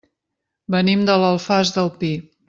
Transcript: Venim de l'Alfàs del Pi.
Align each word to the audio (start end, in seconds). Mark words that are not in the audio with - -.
Venim 0.75 1.03
de 1.09 1.17
l'Alfàs 1.25 1.73
del 1.77 1.91
Pi. 2.01 2.11